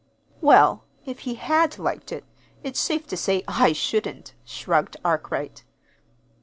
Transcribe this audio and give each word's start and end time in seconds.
"Well, 0.41 0.83
if 1.05 1.19
he 1.19 1.35
had 1.35 1.77
liked 1.77 2.11
it, 2.11 2.25
it's 2.63 2.79
safe 2.79 3.05
to 3.05 3.15
say 3.15 3.43
I 3.47 3.71
shouldn't," 3.71 4.33
shrugged 4.43 4.97
Arkwright. 5.05 5.63